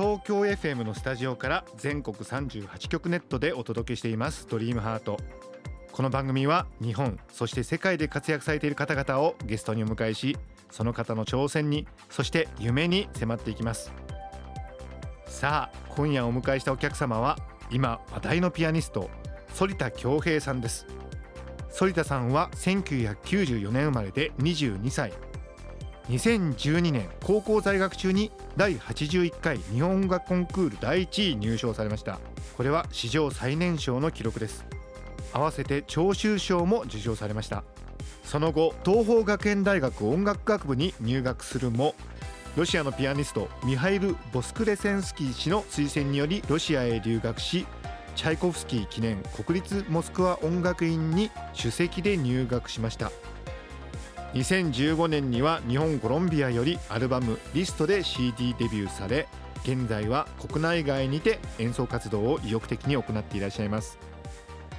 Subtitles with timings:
[0.00, 4.46] 東京 FM のスタジオから全国38局ネットでお届けしています。
[4.48, 5.18] ドリームハート。
[5.90, 10.36] この番組は日本そして世界で活躍されている方々をゲストにお迎えし
[10.70, 13.92] その方の挑戦にそして夢に迫っていきます。
[15.26, 17.36] さあ今夜お迎えしたお客様は
[17.72, 19.10] 今話題のピアニスト
[19.52, 20.86] 反田恭平さんです。
[21.76, 25.12] 反田さんは1994年生まれで22歳。
[26.08, 32.18] 2012年高校在学中に第81回日本音楽コンクール第1位入賞されました。
[32.56, 34.64] これは史上最年少の記録です。
[35.32, 37.62] 合わせて聴衆賞も受賞されました。
[38.24, 41.94] その後東邦学園大学音楽学部に入学するも
[42.56, 47.66] ロシアのピアニストミハイル・ボスクレセンスキー氏の推薦によりロシアへ留学し
[48.16, 53.12] チャイコフスキー記念国立モスクワ音楽院に首席で入学しました。
[54.34, 59.26] 2015年には日本コロンビアよりアルバム「リスト」で CD デビューされ
[59.64, 63.98] 現在は国内外にて演奏活動を意欲的に行っていらっしゃいます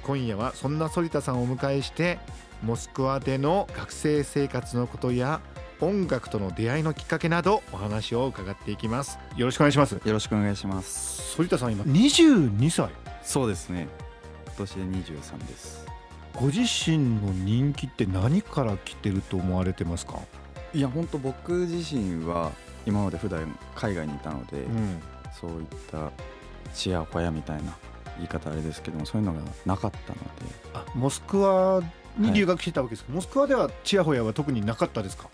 [0.02, 2.18] 今夜はそんな反田さんをお迎えして
[2.62, 5.40] モスクワでの学生生活のことや
[5.80, 11.36] 音楽との出会いのきっかけなどお話を伺っていきますよろしくお願いしますよろしくお願いします。
[11.36, 12.90] 反田さん今22歳
[13.22, 13.88] そうですね。
[14.46, 15.89] 今年で23です。
[16.34, 20.18] ご自身の人気って何から来てると思われてますか？
[20.72, 22.52] いや本当僕自身は
[22.86, 25.00] 今まで普段海外にいたので、うん。
[25.38, 26.10] そういった
[26.74, 27.76] チヤホヤみたいな
[28.16, 30.20] 言い方あれですけどもそういうのがなかったので、
[30.74, 31.82] あモスクワ
[32.18, 35.28] に留学してたわけですけど、モスクワではチヤホヤは特になかったですか？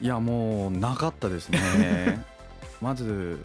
[0.00, 2.24] いやもうなかったですね。
[2.80, 3.44] まず。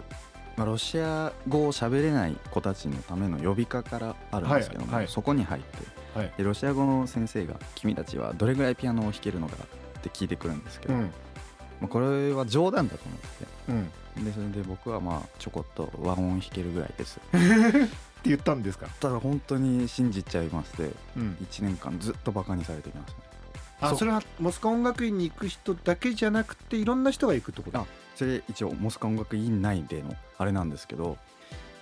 [0.55, 5.07] まあ、ロシア語を喋れない子たちのための呼びかからあるんですけども、はいはい。
[5.07, 5.79] そこに入って、
[6.15, 6.31] はい。
[6.37, 9.57] でロシア語の先生が「君たちはどれぐらいピアノを弾けるのか?」
[9.99, 11.01] って聞いてくるんですけど、ん。
[11.01, 13.27] まあ、これは冗談だと思って。
[13.69, 13.91] うん。
[14.13, 17.19] てでそれで僕はまあちょこっと和音弾けるぐらいです。
[17.33, 23.19] って言ったんですか、ただ本当に信じちゃいましてうん、1年間ずっとバカにされてきました。
[23.19, 23.33] ね
[23.81, 27.85] そあそれはモスクワ音楽院に行く人だけじゃなくていろんな人が行くってことあ
[28.15, 31.17] それ一応モスクワ音楽院内でのあれなんですけど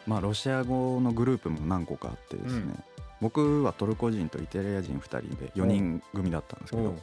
[0.08, 2.84] まあロシア語のグループも何個かあってですね、うん
[3.22, 6.96] 僕はトルコ人とイタリア人2人で4人組だったんですけど、ま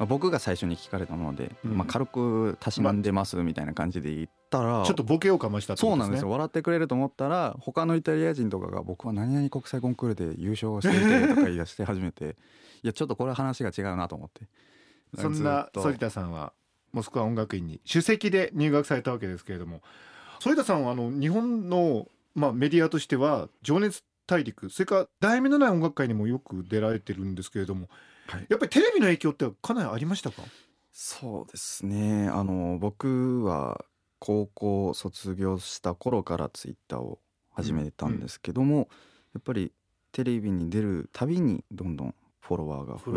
[0.00, 1.76] あ、僕が最初に聞かれたもので、うん。
[1.76, 6.30] まあ、軽くたしなんでますみたいな感じで言ったら、ちょっとボケをかましたってことそうなんですよ。
[6.30, 12.36] 笑ってくれると思ったら他のイタリア人とかが僕は何々国際コンクールで優勝していてとか言い出して始めて
[12.82, 14.46] いやちょっとこれは話が違うなと思って。
[15.16, 16.52] そんな反田さんは
[16.92, 19.80] モスクワ音楽院に首席で入学されたわけですけれども
[20.40, 27.88] 反田さんはあの日本の、まあ、メディアとしては「情熱大陸」それから「題名のない音楽会」にもよく出られてるんですけれども、
[28.26, 28.46] はい。
[28.48, 30.42] やっぱりテレビの影響ってかなりありましたか？
[30.92, 32.28] そうですね。
[32.28, 33.84] あの僕は
[34.18, 37.20] 高校卒業した頃からツイッターを
[37.52, 38.88] 始めたんですけども、
[39.34, 39.72] やっぱり
[40.12, 43.12] テレビに出るたびにどんどんフォロワーが増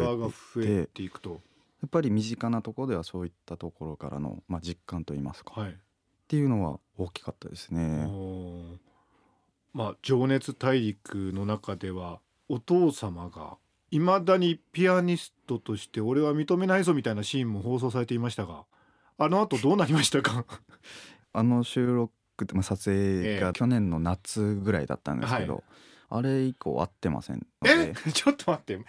[0.56, 1.42] 増ええていくと。
[1.80, 5.80] やっぱり身近なところではそういったところからの、まあ、実感といいますか、っはい。
[6.28, 8.08] ていうのは大きかったですね。
[9.78, 13.58] まあ「情熱大陸」の中ではお父様が
[13.92, 18.66] いまだにピアニストとして俺は認めないぞみたいなシーンも放送されていましたが
[19.20, 20.46] あの後どうなりましたか？
[21.34, 22.12] あの収録
[22.44, 23.40] って、まあ、撮影ええ。
[23.40, 25.64] が去年の夏ぐらいだったんですけど、はい。
[26.10, 27.94] あれ以降会ってませんのえ？
[27.94, 28.80] で、 ちょっと待って。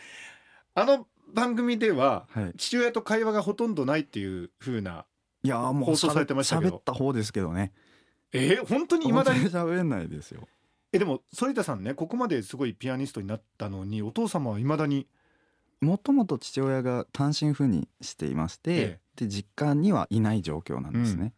[0.75, 5.05] あの番組でははい、父親と会話がほとんどないっていう風な
[5.43, 6.77] いやーもう放送されてましたけど。
[6.77, 7.73] 喋った方ですけどね。
[8.33, 8.57] え？
[8.57, 9.41] 本当にいまだに？
[9.51, 10.47] 喋れないですよ
[10.93, 15.07] えでも反田さんねここまですごいピアニストになったのにお父様はいまだに
[15.81, 21.33] もともと父親が単身赴任していまして、えで実家にはいない状況なんですね、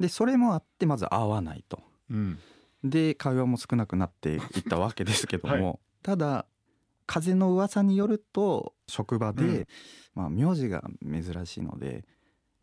[0.00, 1.80] でそれもあってまず会わないと。
[2.10, 2.38] うん。
[2.82, 6.46] で会話も少なくなっていったわけですけども、はただ
[7.06, 9.66] 風の噂によると職場で、うん。
[10.14, 12.04] まあ名字が珍しいので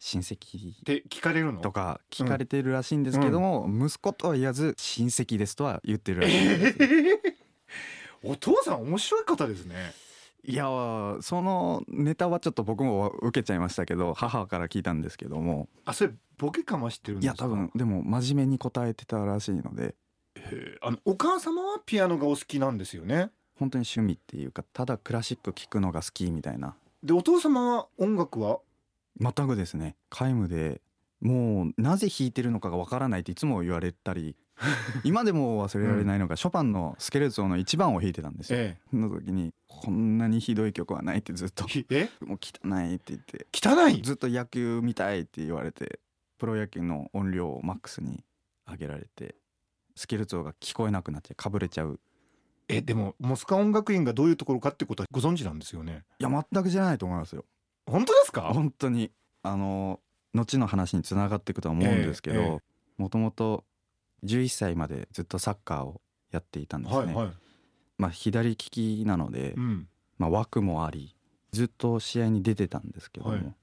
[0.04, 1.62] 親戚って聞かれるの？
[1.62, 7.18] とか聞かれてるらしいんですけども、息子とは言わず親戚ですとは言ってるらしいえー
[8.24, 9.76] お父さん面白い方ですね。
[10.44, 15.70] いやーそのネタはちょっと僕も受けちゃいましたけど母から聞いたんですけども。
[15.86, 17.44] あそれボケかましてるんいですか？
[17.44, 19.94] や多分でも真面目に答えてたらしいので。
[20.82, 23.30] あのお母様はピアノがお好きなんですよね？
[23.60, 26.74] 本当に趣味っていうかただクラシック聴くのが好きみたいな。
[27.04, 28.60] でお父様は音楽は？
[29.20, 29.96] 全くですね。
[30.10, 30.82] 皆無で
[31.22, 34.36] もうなぜ弾いてるのかがわからないっていつも言われたり
[35.04, 41.66] 今でも忘れられないのが、ショパンのスケルツォの一番を弾いてたんですよ、えその時にこんなにひどい曲はないってずっと。
[41.90, 42.10] え？
[42.22, 43.48] えもう汚いって言って。
[43.54, 44.02] 汚い？
[44.04, 46.00] ずっと野球見たいって言われて
[46.38, 48.24] プロ野球の音量をマックスに
[48.70, 49.36] 上げられて
[49.96, 52.00] スケルツォが聞こえなくなってかぶれちゃう。
[52.68, 56.04] えでもモスクワ音楽院がどういうところかってことはご存知なんですよね？
[56.20, 57.46] いや全く知らないと思いますよ
[57.86, 58.42] 本当ですか？
[58.54, 59.12] 本当に。
[59.44, 60.00] あの
[60.36, 62.62] 後の話につながっていくとは思うんですけど
[62.98, 63.66] もともと
[64.24, 66.00] 11歳までずっとサッカーを
[66.30, 67.32] やっていたんですね、はいはい。
[67.98, 69.88] まあ左利きなので、うん。
[70.20, 71.16] まあ、枠もあり
[71.52, 73.56] ずっと試合に出てたんですけども、はい。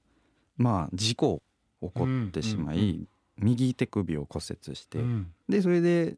[0.57, 1.41] まあ事故
[1.81, 3.07] 起こってしまい、うんうん。
[3.37, 5.31] 右手首を骨折して、うん。
[5.47, 6.17] でそれで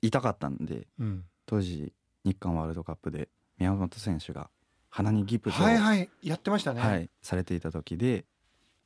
[0.00, 1.24] 痛かったんでうん。
[1.44, 1.92] 当時
[2.24, 4.48] 日韓ワールドカップで宮本選手が
[4.94, 8.24] 鼻にギプスを、はいはいやってましたね、はいされていた時で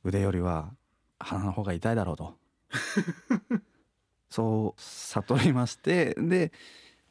[0.03, 0.71] 腕よりは
[1.19, 2.35] 鼻の方が痛いだろうと。
[4.31, 6.51] そう悟りましてで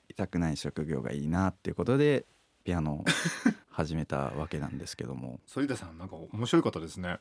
[0.08, 2.26] 痛くない職業がいいなっていうことで
[2.64, 3.04] ピアノを
[3.70, 5.38] 始めたわけなんですけども。
[5.48, 7.18] 反田さんなんか面白い方ですね。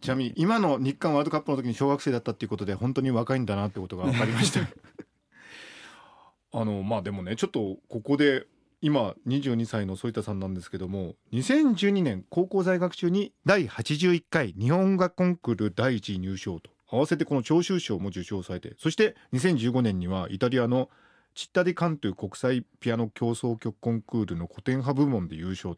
[0.00, 4.60] ちなみに今の日韓ワールドカップの時に小学生だったっていうことで本当に若いんだなってことが分かりました。
[6.58, 8.46] あのまあでもねちょっとここで
[8.80, 20.88] 今22歳の反田さんなんですけども2012年高校在学中に第81回日本音楽コンクール第1位入賞と合わせてこの聴衆賞も受賞されてそして2015年にはイタリアの
[21.34, 25.76] チッタディカントゥ国際ピアノ競争曲コンクールの古典派部門で優勝。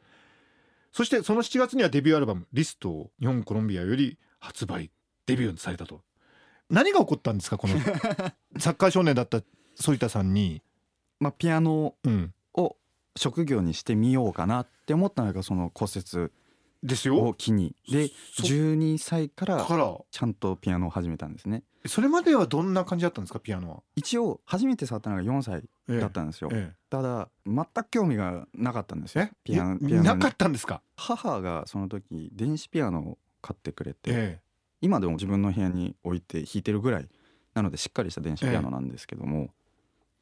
[0.91, 4.91] そしてその7月にはデビューアルバム「リスト」を日本コロンビアより発売
[5.27, 6.03] デビューされたと。
[6.71, 7.79] 何が起こったんですかこの
[8.59, 9.43] サッカー少年だった
[9.79, 10.63] 反田さんに、
[11.21, 12.40] まあピアノうん、を
[13.17, 16.31] 職業にしてみようかなって思ったのがその骨折
[16.83, 17.19] ですよ。
[17.19, 17.75] を機に。
[17.91, 19.67] でそ12歳から
[20.11, 21.63] ちゃんとピアノを始めたんですね。
[21.87, 29.33] それまではどんな感じだったんですかピアノは、一応初めて触ったのが4歳ええだったんですよ、えただ全く興味がなかったんですよえ？
[29.45, 29.77] ピアノ。
[29.77, 30.05] いピアノに。
[30.05, 34.41] なかったんですか、母がその時電子ピアノを買ってくれて、え。
[34.83, 37.09] 今でも自分の部屋に置いて弾いてるぐらい
[37.55, 39.51] なのでしっかりした電子ピアノなんですけども、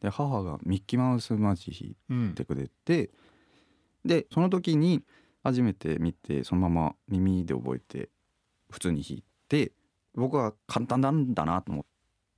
[0.01, 3.11] で母がミッキーマウスマジ弾いてくれて
[4.05, 5.03] でその時に
[5.43, 8.11] 初めて見てそのまま耳で覚えて
[8.71, 9.73] 普通に弾いて
[10.15, 11.85] 僕は簡単なんだなと思っ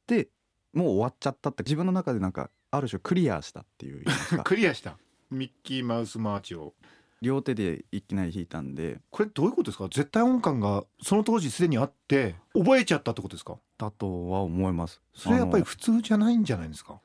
[0.07, 0.29] て
[0.73, 4.05] もう終わっちゃったって自分の中でなんかある種クリアしたっていう
[4.45, 4.97] クリアした？
[5.31, 6.75] ミッキーマウスマーチを。
[7.23, 9.01] 両手でいきなり弾いたんで。
[9.11, 9.85] これどういうことですか？
[9.85, 13.59] 絶対音感がその当時すでにあって覚えちゃったってことですか？
[13.79, 15.03] だとは思います。
[15.15, 16.95] それやっぱりあ普通じゃないんじゃないですか？
[16.95, 17.01] の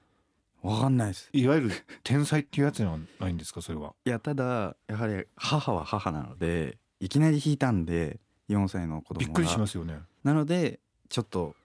[0.66, 1.30] わかんないです。
[1.34, 1.72] いわゆる
[2.04, 3.62] 天才っていうやつじゃないんですか？
[3.62, 3.94] それは。
[4.06, 8.20] いやただやはり母は母なのでいきなり弾いたんで
[8.50, 9.26] 4歳の子供が。
[9.26, 10.00] びっくりしますよね。
[10.24, 10.80] なので
[11.10, 11.56] ちょっと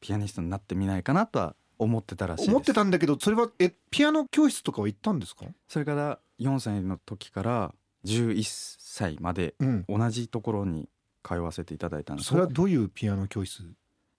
[0.00, 2.50] ピアニストになってみないかなとは思ってたらしいです。
[2.50, 5.44] 思ってたんだけどそれはえピアノ教室とかは行ったんですか？
[5.68, 7.74] それから4歳の時から
[8.04, 8.42] 11
[8.78, 9.84] 歳までうん。
[9.88, 10.88] 同じところに
[11.22, 12.28] 通わせていただいたんです。
[12.28, 13.62] それはどういうピアノ教室？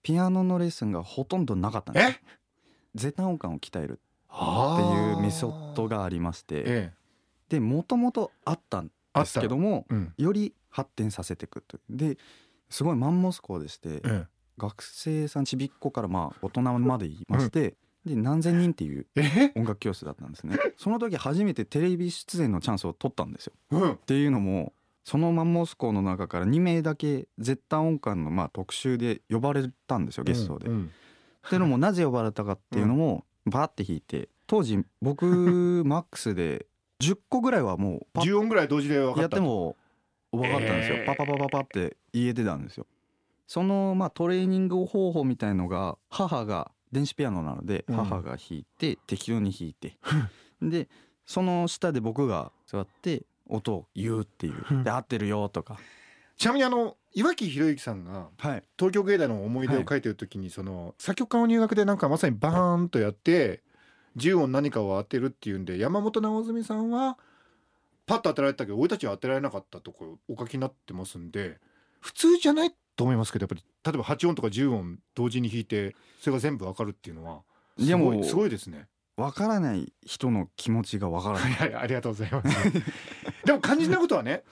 [0.02, 2.20] ピアノのレッスンがほとんどなかったんです。
[2.94, 4.00] 絶対音感を鍛える
[4.32, 6.92] いうメソッドがありましてええ。
[7.48, 10.12] でもともとあったんですけどもうん。
[10.16, 11.96] より発展させていくという。
[11.96, 12.18] で
[12.68, 14.26] すごいマンモス校でしてええ。
[14.58, 20.58] 学生さんちびっ子からまあ大人までいまして、で何千人っていうえ音楽教室だったんですね。
[20.76, 23.52] その時初めてテレビ出演のチャンスを取ったんですよ。
[23.70, 23.92] うん。
[23.92, 24.72] っていうのも
[25.04, 30.66] そのマンモス校の中から2名だけ絶対音感のまあ特集で呼ばれたんですよゲストで。
[30.66, 30.74] うん。
[30.74, 30.92] うん。
[31.46, 36.66] っていうのもなぜ呼ばれたかっていうのもバーって弾いて当時僕マックスで
[37.00, 39.20] 10個ぐらいはもうパッ10音ぐらい同時で分かった。
[39.22, 39.76] やっても
[40.32, 41.06] 分かったんですよ、えー。
[41.06, 42.86] パパパパパって言えてたんですよ。
[43.46, 47.96] そのまあトレーニング方法みたいのが母が電子ピアノなのでうん。
[47.96, 49.96] 母が弾いて適当に弾いて。
[50.62, 50.88] で
[51.24, 54.64] その下で僕が座って音を言うっていう。
[54.70, 54.84] うん。
[54.84, 55.78] で合ってるよとか。
[56.36, 63.62] ちなみにあの岩城宏之さんがはい東京芸大の思い出を書いてる時にその作曲家の入学でなんかまさにバーンとやって
[64.16, 67.18] 10音何かを当てるっていうんで山本直純さんは
[68.06, 71.58] パッと当てられたけど俺たちは当てられなかったとこお書きになってますんで
[72.00, 77.40] 普通じゃないと思いますけどやっぱり例えば8音とか10音同時に弾いてそれが全部わかるっていうのは
[77.78, 78.86] すごいすごいですね。
[79.16, 82.72] 分からない人の気持ちが分からないありがとうございます。
[83.44, 84.44] でも肝心なことはね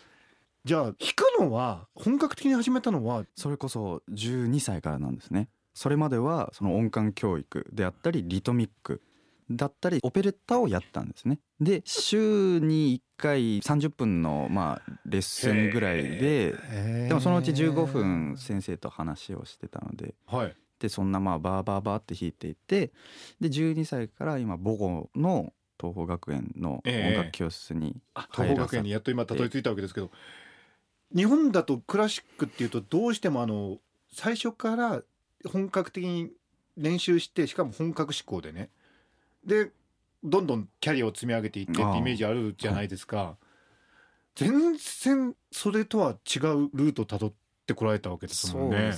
[0.66, 5.48] じゃあ弾くのは本格的に始めたのはそれこそ12歳からなんですね。
[5.74, 9.00] それまではその音感教育であったりリトミック
[9.48, 11.38] だったりオペレッタをやったんですね。
[11.60, 16.56] で週に1回30分のまあレッスンぐらいで
[17.06, 20.16] でもそのうち15分先生と話をしてたので。
[20.26, 20.56] はい。
[20.80, 22.90] でそんなまあバーバーバーって弾いていって
[23.40, 30.10] で12歳から今母校の東邦学園の音楽教室にあ東邦学園にやっと今たどり着いたわけですけど
[31.14, 33.78] 日本だとクラシックっていうとどうしてもあの
[34.12, 35.02] 最初から
[35.48, 36.30] 本格的に
[36.76, 38.70] 練習してしかも本格志向でね。
[39.44, 39.70] で
[40.24, 43.36] どんどんキャリアを積み上げていってってイメージあるじゃないですか、
[44.34, 47.32] 全然それとは違うルートをたどっ
[47.66, 48.90] てこられたわけですもんね。
[48.90, 48.94] ね。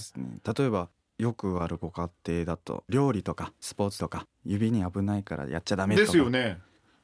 [0.56, 0.88] 例えば
[1.18, 6.06] よくあるご家庭だと料理とかスポーツとか指に危ないからやっちゃダメとか。
[6.06, 6.58] ですよね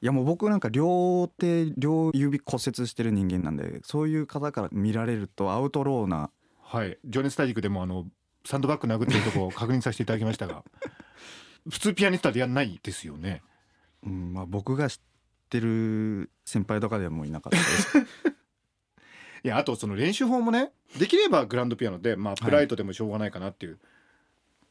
[0.04, 6.28] いやもう僕なんか両手両指骨折してる人間なんでそういう方から見られるとアウトローな
[6.60, 6.98] はい。
[7.06, 8.04] 情熱大陸でもあの
[8.44, 10.62] サンドバッグ殴ってるとこを 確認させていただきましたが
[11.70, 13.40] 普通ピアニストはやんないですよね。
[14.04, 14.98] うんまあ、僕が知っ
[15.48, 17.98] てる先輩とかではもういなかったです。
[19.42, 23.78] いやあとその練習法もねできればグランドピアノでまあプライトでもしょうがないかなっていう。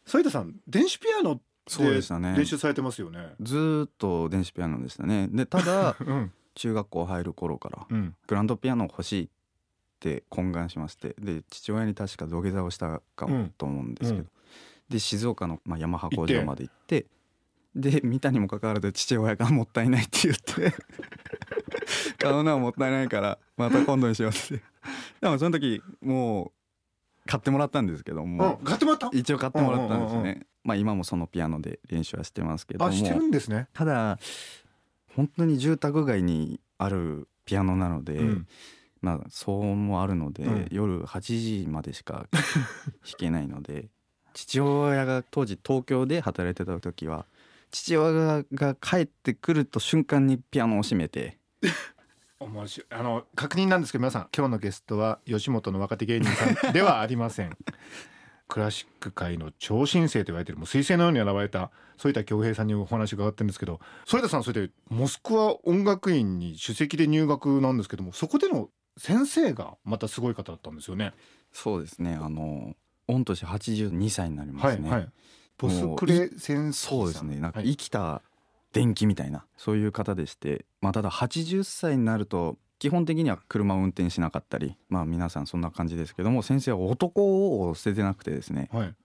[0.05, 2.35] 反田さん電子ピアノでそうでしたね。
[2.37, 3.35] 練習されてますよね。
[3.39, 5.27] ずーっと電子ピアノでしたね。
[5.31, 6.31] でただ うん。
[6.55, 8.15] 中学校入る頃からうん。
[8.27, 9.29] グランドピアノ欲しいっ
[9.99, 14.29] て懇願しましてで父親に確か土下座をしたかもと思うんですけど、うん。
[14.89, 17.07] で静岡の、まあ、ヤマハ工場まで行って
[17.75, 20.75] で見たにもかかわらず父親がもったいないって言って
[22.19, 24.63] 買うのはもったいないからまた今度にしようって。
[25.21, 26.62] でもその時もう
[27.25, 28.65] 買ってもらったんですけども、うん。
[28.65, 29.09] 買ってもらった？
[29.13, 32.91] 一応買ってもらったんですね、まあ今もそのピアノで練習はしてますけども。
[32.91, 33.67] あしてるんですね。
[33.73, 34.19] ただ
[35.15, 38.47] 本当に住宅街にあるピアノなので、うん。
[39.01, 40.67] まあ騒音もあるので、うん。
[40.71, 42.41] 夜8時までしか弾
[43.17, 43.89] けないので
[44.33, 47.25] 父親が当時東京で働いてた時は
[47.69, 51.37] 父親が帰ってくると瞬間にピアノを閉めて
[52.43, 52.87] 面白い。
[52.91, 57.57] あの確認なんですけど皆さん今日のゲストは吉本の若手芸人さんではありません。
[58.47, 71.13] クラシック界の超新星と言われてるもう彗星のように現れた反田恭平さんにお話伺ってるんですけど反田さんそれでモスクワ音楽院に首席で入学なんですけどもそこでの先生がまたすごい方だったんですよね。
[71.51, 72.17] そうですね。
[72.21, 72.75] あの
[73.07, 75.09] 御年82歳になりますね、はい。
[75.57, 77.39] ボスクレ先生そうですね。
[77.39, 77.69] なんかはい。
[77.69, 78.21] 生きた
[78.73, 88.95] 電気みたいなそういう方でしてまあただ80歳になると基本的には車を運転しなかったりまあ皆さんそんな感じですけども先生は男を捨ててなくてですねはい。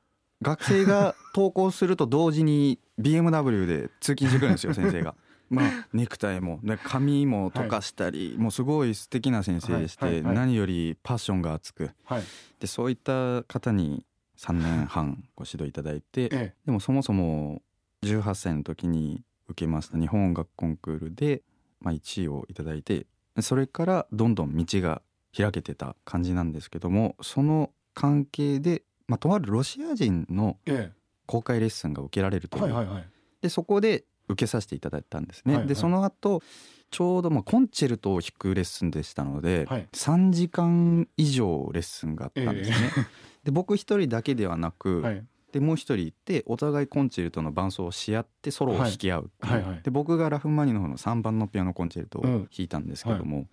[0.41, 5.15] 学生が登校すると同時に BMW で通勤してくるんですよ先生が。
[5.51, 12.23] まあ、ネクタイもで髪も溶かしたり、もうすごい素敵な先生でして、はいはいはい何よりパッションが熱くはい。
[12.61, 14.05] でそういった方に
[14.37, 16.55] 3年半ご指導いただいてええ。
[16.67, 17.63] でもそもそも
[18.03, 21.43] 18歳の時に受けました日本音楽コンクールで、
[21.81, 23.07] まあ、1位をいただいて
[23.41, 25.03] それからどんどん道が
[25.37, 30.93] 開けてた感じなんですけどもその関係で、まあ、とあるロシア人のえ
[31.27, 32.59] 公開レッスンが受けられるえ。
[32.59, 33.09] という、はいはいはい。
[33.43, 35.53] でそこで受けさせていただいたんですね。
[35.53, 36.43] はいはいでその後
[36.91, 42.77] ちょうどまあコンチェルトを弾くレッスンでしたので、はい3時間以上レッスンがあったんですね。
[42.97, 43.07] え
[43.45, 45.25] で僕一人だけではなく、はい。
[45.53, 49.83] でもう一人いてお互いコンチェルトの伴奏をし合ってソロを弾き合うはいはいはい。
[49.83, 53.47] で僕がラフマニノフの3番のピアノコンチェルトを弾いたんですけども、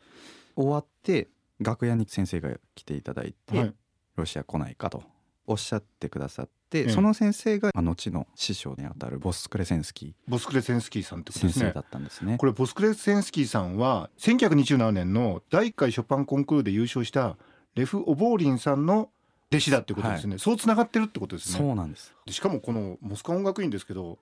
[0.55, 3.73] 終わって楽屋に先生が来ていただいて、はい。
[4.15, 5.03] ロシア来ないかと
[5.47, 11.65] おっしゃってくださって、ええその先生がまあ後の師匠にあたるボスクレセンスキボスクレセンスキーさんってーことですね。
[11.65, 11.81] 先生だ。
[11.81, 12.37] ったんですね。
[12.37, 17.37] これボスクレセンスキーさんは1927年の第1回ショパンコンクールで優勝した
[17.75, 19.09] レフ・オボーリンさんの
[19.55, 21.59] 弟子だってことですね、そうつながってるってことですね。
[21.59, 22.13] そうなんです。
[22.25, 24.19] でしかもこのモスクワ音楽院ですけど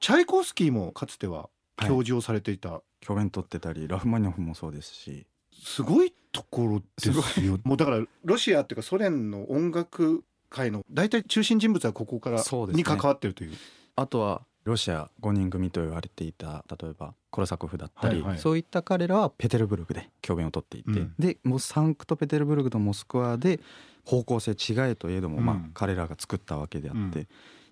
[0.00, 6.84] チャイコフスキーもかつては教授をされていた、教鞭取ってたりラフマニノフもそうですし、すごいところで
[7.24, 7.58] すよ。
[7.64, 13.52] もうだからロシアっていうかソ連の音楽界の大体中心人物はここからに関わってるという。
[13.96, 18.38] あとはロシア5人組と言われていた例えばコロサコフだったり、はいはい。
[18.38, 21.14] そういった彼らはペテルブルクで教鞭を取っていて、うん。
[21.18, 23.60] でもうサンクトペテルブルクとモスクワで
[24.06, 25.70] 方向性違えといえども、まあうん。
[25.74, 27.28] 彼らが作ったわけであって、うん。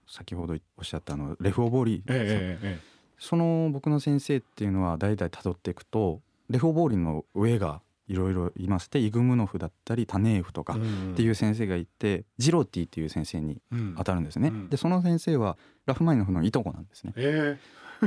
[0.07, 2.07] 先ほどおっしゃったあのレフ・オボーリー。
[2.07, 2.81] さん、ええ
[3.17, 13.95] その僕の先生っていうのは代々辿っていくとレフ・オボーリーの上がいろいろいましてイグムノフだったりタネーフとかえっていう先生がいて、ジロティっていう先生にうん。
[13.97, 14.49] 当たるんですね。
[14.49, 14.69] うん。
[14.69, 17.13] でその先生はラフマニノフのいとこなんですね。
[17.17, 17.59] え。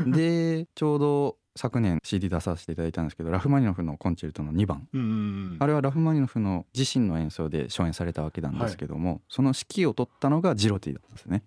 [0.05, 4.88] でちょうど昨年 CD 出させていただいたんですけどラフマニノフのコンチェルトの2番。
[4.94, 5.58] うんうんうん。
[5.60, 11.44] あれはラフマニノフの自身の演奏で初演されたわけなんですけども、その指揮を取ったのがジロティだったんですね。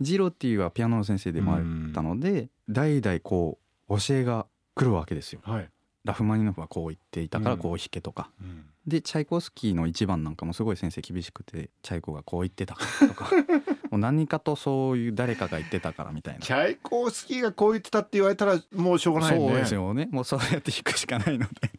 [0.00, 1.62] ジロティはピアノの先生でもあっ
[1.92, 5.40] たので代々こう教えが来るわけですよ。
[5.44, 5.70] はい、
[6.06, 8.64] ラフマニノフはこう言っていたからこう弾けとか、うん。
[8.86, 13.30] でチャイコフスキーの一番なんかもすごい先生厳しくてチャイコがこう言ってたとか。
[13.90, 16.40] もう何かとそういう誰かが言ってたからみたいな。
[16.40, 19.48] チャイコフスキーがこう言ってたって言われたらもうしょうがないね。
[19.48, 20.08] そうですよね。
[20.12, 21.70] もうそうやって弾くしかないので。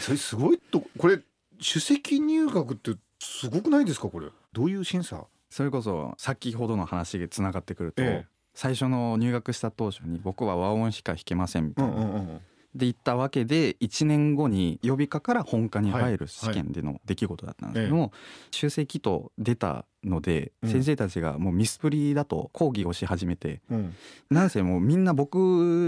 [0.00, 1.18] それすごいとこれ
[1.58, 4.28] 首席入学ってすごくないですかこれ？
[4.52, 5.26] どういう審査？
[5.50, 8.32] それこそ先ほどの話がつながってくると、ええ。
[8.54, 12.40] 最初の入学した当初に僕は和音しか弾けませんみたいな、ん
[12.74, 18.12] で行ったわけで1年後に予備科から本科に入る試験での出来事だったんですけども、
[18.50, 20.70] 修正期と出たので、うん。
[20.70, 23.94] 先生たちがもうミスプリだと講義をし始めてうん。
[24.30, 25.36] なんせもうみんな僕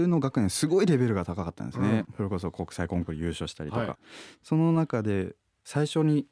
[0.07, 2.15] の学年すごいレベルが高かったんですね、うん。
[2.15, 3.95] それこそ国際コンクール優勝したりとか、はい。
[4.43, 6.27] その中で最初に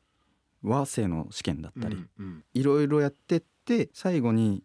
[0.61, 4.63] 和声の試験だったり、うんいろいろやってって最後に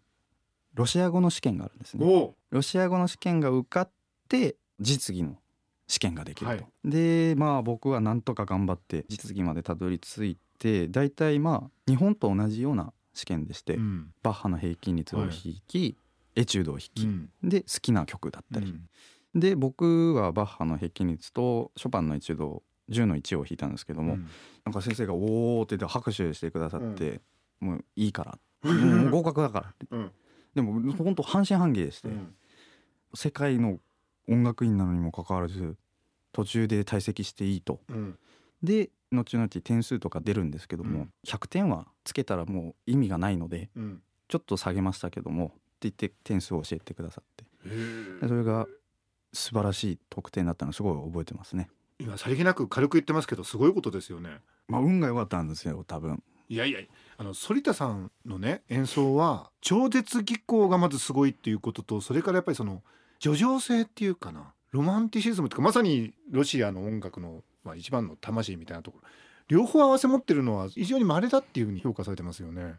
[0.74, 2.06] ロシア語の試験があるんですね。
[2.06, 3.90] おロシア語の試験が受かっ
[4.28, 5.38] て実技の
[5.88, 6.56] 試験ができると。
[6.56, 6.66] はい。
[6.84, 14.12] でまあ僕はなんとか頑張って実技までたどり着いて大体まあ日本と同じような試験でして、うん。
[14.22, 15.30] バッハの平均率を弾
[15.66, 15.96] き、
[16.36, 17.30] エチュードを弾き、うん。
[17.42, 18.74] で好きな曲だったり、
[19.34, 24.28] で僕はバッハの平均率とショパンのエチュードを10の1を弾いたんですけども、うん。
[24.64, 27.20] なんか先生が「おー」って言って拍手してくださって
[27.60, 29.86] 「もういいから」 もう合格だから」って。
[29.90, 30.12] うん。
[30.54, 32.34] でも本当半信半疑でして、うん。
[33.14, 33.80] 世界の
[34.28, 35.76] 音楽院なのにもかかわらず
[36.32, 37.80] 途中で退席していいと。
[37.88, 38.18] うん。
[38.62, 41.12] で後々点数とか出るんですけども、うん。
[41.26, 44.02] 100点はつけたらもう意味がないのでうん。
[44.28, 47.44] ちょっと下げましたけどもって言って点数を教えてくださって。
[48.26, 48.66] それが
[49.32, 51.68] 素晴らしい得点だったのすごい覚えてますね。
[51.98, 54.40] 今さりげなく軽く言ってますけどすごいことですよね。
[54.68, 56.22] まあ運が良かったんですよ多分。
[56.48, 56.80] いやいや
[57.18, 62.82] あの反田さんのね演奏は超絶技巧がまずすごいっていうこととそれからやっぱりその
[63.20, 69.08] 叙情性っていうかなロマンティシズムっていうかまさにロシアの音楽の、まあ、一番の魂みたいなところ。
[69.48, 72.74] 両方合わせ持ってるのは非常に稀だっていうふうに評価されてますよね。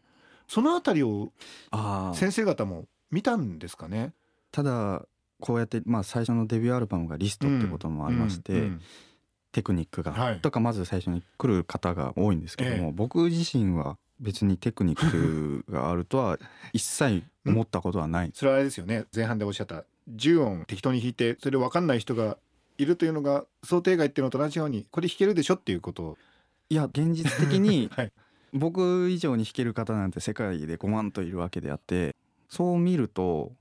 [0.48, 1.32] そのあたりを
[1.72, 4.14] あ先生方も見たんですかね？
[4.52, 5.06] ただ
[5.40, 8.82] こうやって、まあ、最初のデビューアルバムがリストってこともありまして、うんうん
[9.52, 10.40] テクニックが、はい。
[10.42, 12.92] とかまず最初に来る方が多いんですけども、ええ。
[12.92, 15.10] 僕自身は別にテクニッ
[15.66, 16.38] クがあるとは
[16.72, 22.38] 一切思ったことはない、それはあれですよね前半でおっしゃった10音適当に弾いてそれで分かんない人が
[22.78, 26.04] いるというのが想定外っていうのと同じようにこれ弾けるでしょっていうこと。
[26.04, 26.18] を、
[26.70, 28.12] いや現実的に はい。
[28.52, 32.16] 僕以上に弾ける方なんて世界で5万といるわけであって
[32.50, 33.52] そう見ると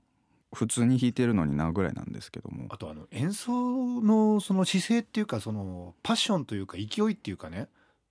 [0.51, 2.67] 普通に弾いてるのになぐらいなんですけども。
[2.69, 7.67] あとあの演奏のその姿勢っていうかそのパッションというか勢いっていうかね。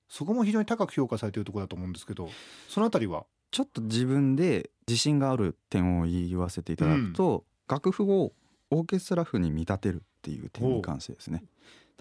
[0.08, 2.30] そこも非常に高く評価されているところだと思うんですけど
[2.66, 3.26] そのあたりは？
[3.50, 8.32] ちょっと自分で自信がある点を言わせていただくと、楽譜を
[8.70, 11.44] オーケストラ譜に見立てるっていう点に関してですね。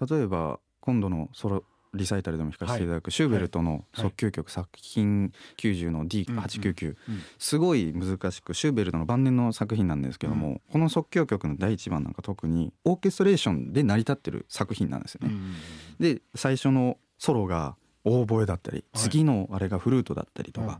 [0.09, 6.95] 例えば今度のソロリサイタルでも弾かせていただくシューベルトの即興曲作品90の D899 うん
[7.39, 15.33] すごい難しくシューベルトの晩年の作品なんですけども、この即興曲の第一番なんか特にオーケストレーションで成り立ってる作品なんですよね。
[15.33, 15.53] うん
[15.99, 19.03] で最初のソロがオーボエだったりはい。
[19.03, 20.79] 次のあれがフルートだったりとか、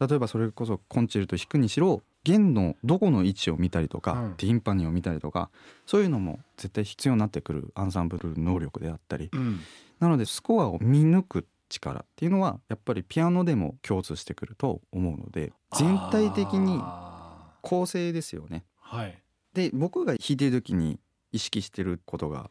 [0.00, 4.34] 例えばそれこそコンチェルト弾くにしろ弦のどこの位置を見たりとか、うん。
[4.34, 5.50] ティンパニーを見たりとか
[5.86, 9.30] そういうのも絶対必要になってくるアンサンブル能力であったり。
[9.32, 9.60] うん。
[10.00, 18.64] なのでスコアを見抜く力っていうのはやっぱりピアノでも共通してくると思うので全体的にあ構成ですよね。
[18.82, 19.22] ーはい。
[19.54, 20.98] で僕が弾いてる時に
[21.32, 22.50] 意識してることが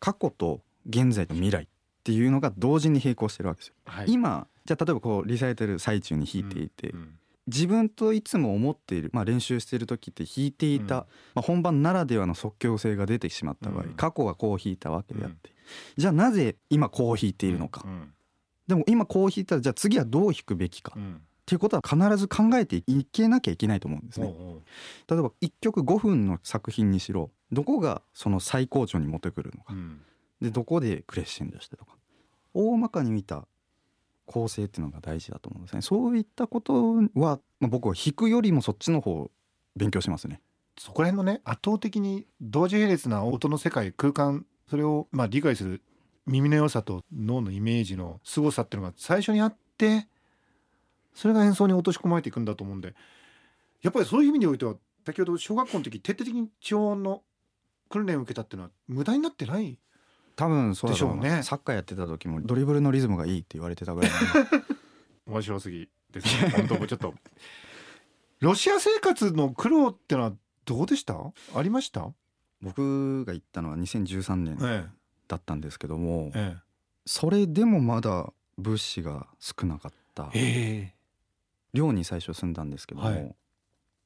[0.00, 1.66] 過去と現在と未来っ
[2.04, 3.74] ていうのが同時に並行してるわけですよ。
[3.86, 4.06] はい。
[4.08, 11.00] 今じゃあ例えばこうリサイタル最中に弾いていて、うん自分といつも思っている、まあ、練習している時って弾いていた、うん。
[11.34, 13.90] まあ、本番ならではの即興性が出てしまった場合、うん。
[13.94, 15.50] 過去はこう弾いたわけであって、
[15.96, 18.12] じゃあなぜ今こう弾いているのか、うん。
[18.66, 21.20] でも今こう弾いたらじゃあ次はどう弾くべきか、っうん。
[21.46, 24.34] ていうことは必ず考えていけなきゃいけないと思うんですね。
[25.10, 29.74] 例えば1曲5分の作品にしろどこがその最高潮に持ってくるのか。
[29.74, 30.00] うん。
[30.40, 31.94] でどこでクレッシェンドしてとか。
[32.54, 33.46] 大まかに見た
[34.26, 35.82] 構成っていうのが大事だと思うんですね。
[35.82, 39.30] そういったことは、まあ、僕は弾くよりもそっちの方
[39.76, 40.40] 勉強しますね。
[40.78, 45.82] そこら辺のね圧倒的に同時並列な音の世界空間それをまあ理解する
[46.26, 50.08] 耳の良さと脳のイメージの凄さっていうのが最初にあって
[51.14, 52.94] それが演奏に落とし込まれていくんだと思うんで
[53.82, 54.74] やっぱりそういう意味においては
[55.06, 57.22] 先ほど小学校の時徹底的に超音の
[57.90, 59.78] 訓練を受けたっていうのは無駄になってない
[60.36, 61.42] 多分そうでしょうね。
[61.42, 64.10] サッカーやってた時もドリブルのリズムがいいって言われてたぐらい
[65.26, 66.50] 面白すぎですね。
[66.50, 67.14] 本当もうちょっと。
[68.40, 70.32] ロシア生活の苦労ってのは
[70.64, 71.14] どうでした？
[71.54, 72.12] ありました？
[72.60, 74.86] 僕が行ったのは2013年え
[75.28, 76.56] だったんですけどもえ
[77.06, 80.30] それでもまだ物資が少なかった。
[80.34, 80.94] ええ。
[81.72, 83.34] 寮に最初住んだんですけども、はい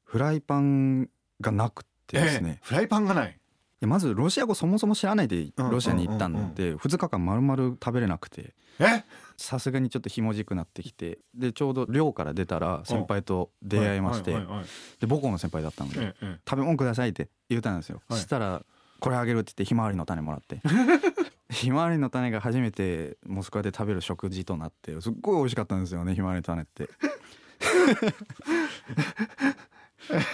[0.04, 1.10] フライパン
[1.40, 3.34] がなくてですね、ええフライパンがないい
[3.80, 8.54] やまずロシア語そもそも知らないでうんロシアに行ったんで2日間丸々食べれなくて。
[8.80, 9.04] え？
[9.36, 11.18] さすがにちょっとひもじくなってきて。
[11.34, 14.32] でちょうど寮から出たら先輩と出会いまして。
[14.32, 18.18] で母校の先輩だったのでええええ「食べ物ください」って言ったんですよ、はい。
[18.18, 18.62] そしたら
[19.00, 20.60] 「これあげる」って言ってひまわりの種もらって。
[21.50, 26.88] ひまわりの種が初めてモスクワで食べる食事となってすっごい美味しかったんですよねひまわりの種って。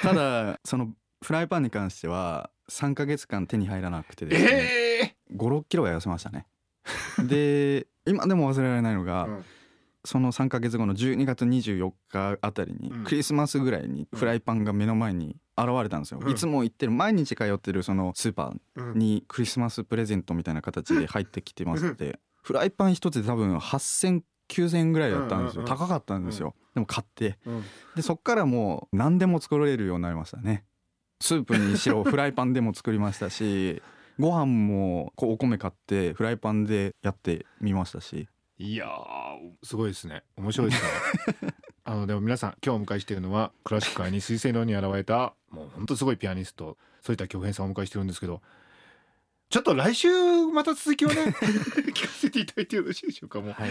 [0.02, 6.46] ただそのフライパンに関しては3ヶ月間手に入らなくてですね、ええ56キロは痩せましたね。
[7.27, 9.44] で今でも忘れられないのが、うん。
[10.07, 13.05] その3ヶ月後の12月24日あたりに、うん。
[13.05, 16.31] クリスマスぐらいにフライパンが目の前に現れたんですよ、うん。
[16.31, 18.98] いつも行ってる毎日通ってるそのスーパーうん。
[18.98, 27.38] にクリスマスプレゼントみたいな形で入ってきてますってフライパン一つで多分8000 9000円ぐらいだったんですよ、高かったんですよ、でも買って。
[27.46, 27.62] うん。
[27.96, 30.64] でそっからもう何でも作れるようになりましたね
[31.24, 33.82] スープにしろ フライパンでも作りましたし
[34.20, 38.28] ご飯もこうお米買ってフライパンでやってみましたし。
[38.58, 40.22] いやーすごいですね。
[40.37, 40.82] 面白いです
[41.42, 41.54] ね。
[41.82, 48.42] あのでも皆さん今日お迎えしているのはクラシック界に彗星のように現れたもう本当すごいピアニスト反田恭平さんをお迎えしてるんですけど
[49.48, 50.08] ちょっと来週
[50.52, 53.52] また続きをね 聞かせていただいてよろしいでしょうかもう。
[53.52, 53.70] はい。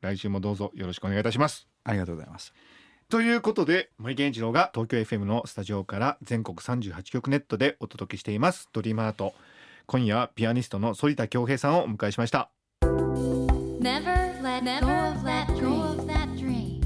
[0.00, 1.66] 来週もどうぞよろしくお願いいたします。
[1.84, 9.34] ありがとうございましたということで森健一郎が東京 FM のスタジオから全国38局ネットでお届けしていますドリームアート
[9.86, 12.50] 今夜はピアニストの反田恭平さんをお迎えしました
[13.84, 16.80] Never let go of that dream.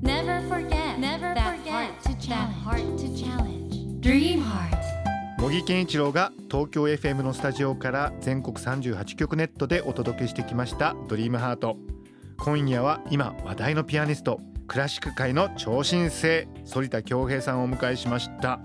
[0.00, 2.28] Never forget Never that heart to challenge.
[2.28, 4.00] That heart to challenge.
[4.00, 4.78] Dream heart.
[5.38, 11.76] 茂木健一郎が東京 FM のスタジオから全国38局ネットでお届けしてきました「ドリームハート
[12.38, 18.60] 今夜は今話題のピアニストクラシック界の超新星反田恭平さんをお迎えしました。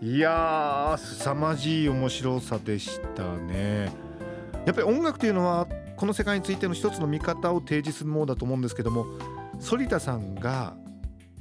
[0.00, 3.92] いやー凄まじい面白さでしたね。
[4.66, 9.06] やっぱり音楽というのはこの世界についての一つの見方を提示するものだと思うんですけども
[9.60, 10.74] 反田さんが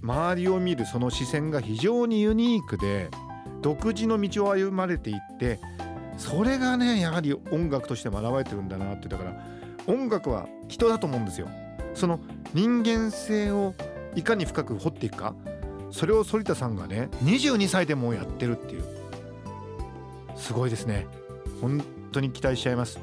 [0.04, 3.10] 周りを見るその視線が非常にユニークで
[3.62, 5.60] 独自の道を歩まれていって
[6.18, 9.08] それがねやはり音楽としても現れてるんだなって。
[9.08, 9.46] だから
[9.88, 11.48] 音楽は人だと思うんですよ。
[11.94, 12.20] その
[12.54, 13.74] 人間性を
[14.16, 15.36] いかに深く掘っていくか
[15.92, 18.84] それを反田さんがね22歳でもやってるっていう。
[20.36, 21.08] すごいですね。
[21.62, 23.00] 本当に期待しちゃいます。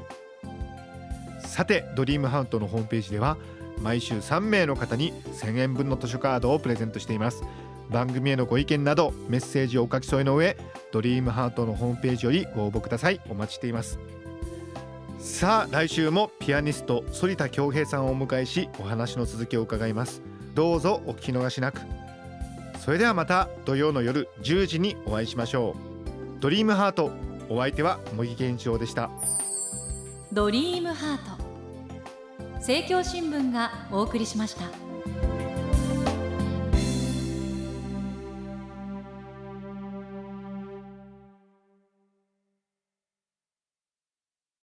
[1.45, 3.37] さてドリームハウントのホームページでは
[3.81, 7.43] 毎週3名の方に1000円分の図書カードをプレゼントしています。
[7.89, 10.55] 番組へのご意見などメッセージをお書き添えの上
[10.91, 13.21] ドリームハートのホームページよりご応募ください。
[13.29, 13.99] お待ちしています。
[15.19, 20.21] さあ来週もピアニスト反田恭平さんをお迎えしお話の続きを伺います。
[20.55, 21.81] どうぞお聞き逃しなく。
[22.79, 25.75] それではまた土曜の夜10時にお会いしましょ
[26.37, 26.41] う。
[26.41, 27.11] ドリームハート
[27.49, 29.09] お相手は茂木健一郎でした。
[30.31, 32.55] ドリームハート。
[32.55, 34.88] 政教新聞がお送りしました。